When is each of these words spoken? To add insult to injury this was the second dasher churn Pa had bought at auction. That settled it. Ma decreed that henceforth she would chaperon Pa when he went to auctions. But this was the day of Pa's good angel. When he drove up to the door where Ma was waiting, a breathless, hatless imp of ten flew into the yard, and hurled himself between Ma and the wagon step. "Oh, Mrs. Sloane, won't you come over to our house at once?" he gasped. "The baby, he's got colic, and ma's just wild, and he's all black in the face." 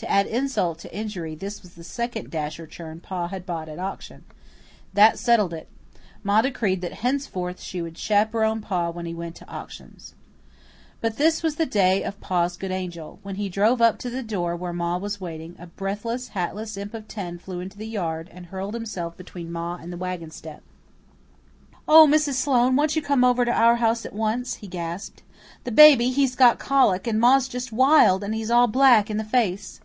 To 0.00 0.10
add 0.10 0.28
insult 0.28 0.78
to 0.78 0.96
injury 0.96 1.34
this 1.34 1.60
was 1.60 1.74
the 1.74 1.84
second 1.84 2.30
dasher 2.30 2.66
churn 2.66 3.00
Pa 3.00 3.28
had 3.28 3.44
bought 3.44 3.68
at 3.68 3.78
auction. 3.78 4.24
That 4.94 5.18
settled 5.18 5.52
it. 5.52 5.68
Ma 6.24 6.40
decreed 6.40 6.80
that 6.80 6.94
henceforth 7.04 7.60
she 7.60 7.82
would 7.82 7.98
chaperon 7.98 8.62
Pa 8.62 8.88
when 8.88 9.04
he 9.04 9.12
went 9.12 9.36
to 9.36 9.46
auctions. 9.46 10.14
But 11.02 11.18
this 11.18 11.42
was 11.42 11.56
the 11.56 11.66
day 11.66 12.02
of 12.02 12.18
Pa's 12.18 12.56
good 12.56 12.70
angel. 12.70 13.18
When 13.22 13.34
he 13.34 13.50
drove 13.50 13.82
up 13.82 13.98
to 13.98 14.08
the 14.08 14.22
door 14.22 14.56
where 14.56 14.72
Ma 14.72 14.96
was 14.96 15.20
waiting, 15.20 15.54
a 15.58 15.66
breathless, 15.66 16.28
hatless 16.28 16.78
imp 16.78 16.94
of 16.94 17.06
ten 17.06 17.36
flew 17.38 17.60
into 17.60 17.76
the 17.76 17.86
yard, 17.86 18.30
and 18.32 18.46
hurled 18.46 18.72
himself 18.72 19.18
between 19.18 19.52
Ma 19.52 19.74
and 19.74 19.92
the 19.92 19.98
wagon 19.98 20.30
step. 20.30 20.62
"Oh, 21.86 22.06
Mrs. 22.10 22.36
Sloane, 22.36 22.74
won't 22.74 22.96
you 22.96 23.02
come 23.02 23.22
over 23.22 23.44
to 23.44 23.52
our 23.52 23.76
house 23.76 24.06
at 24.06 24.14
once?" 24.14 24.54
he 24.56 24.66
gasped. 24.66 25.22
"The 25.64 25.72
baby, 25.72 26.08
he's 26.08 26.34
got 26.36 26.58
colic, 26.58 27.06
and 27.06 27.20
ma's 27.20 27.48
just 27.48 27.70
wild, 27.70 28.24
and 28.24 28.34
he's 28.34 28.50
all 28.50 28.66
black 28.66 29.10
in 29.10 29.18
the 29.18 29.24
face." 29.24 29.82